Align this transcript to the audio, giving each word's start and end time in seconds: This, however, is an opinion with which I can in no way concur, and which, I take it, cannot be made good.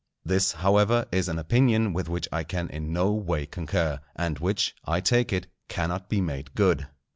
This, 0.25 0.53
however, 0.53 1.05
is 1.11 1.29
an 1.29 1.37
opinion 1.37 1.93
with 1.93 2.09
which 2.09 2.27
I 2.31 2.43
can 2.43 2.69
in 2.71 2.91
no 2.91 3.11
way 3.11 3.45
concur, 3.45 3.99
and 4.15 4.39
which, 4.39 4.73
I 4.83 4.99
take 4.99 5.31
it, 5.31 5.45
cannot 5.67 6.09
be 6.09 6.19
made 6.21 6.55
good. 6.55 6.87